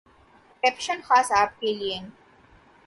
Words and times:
caption 0.63 1.01
خاص 1.03 1.31
آپ 1.31 1.59
کے 1.59 1.73
لیے 1.73 1.99